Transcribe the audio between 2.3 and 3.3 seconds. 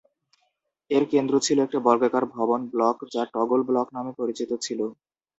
ভবন ব্লক যা